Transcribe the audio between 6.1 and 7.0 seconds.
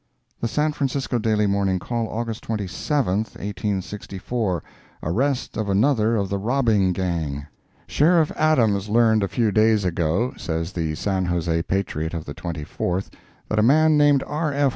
OF THE ROBBING